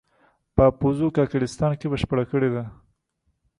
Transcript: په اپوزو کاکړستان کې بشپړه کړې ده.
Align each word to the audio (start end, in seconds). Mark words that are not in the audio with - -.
په 0.55 0.61
اپوزو 0.71 1.07
کاکړستان 1.17 1.71
کې 1.79 1.89
بشپړه 1.91 2.23
کړې 2.31 2.49
ده. 2.55 2.63